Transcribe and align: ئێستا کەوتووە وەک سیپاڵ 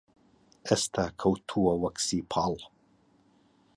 ئێستا 0.67 1.05
کەوتووە 1.21 1.73
وەک 1.83 1.97
سیپاڵ 2.05 2.55